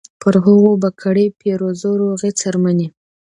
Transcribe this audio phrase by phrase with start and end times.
[0.21, 2.87] پر هغو به کړي پیرزو روغې څرمنې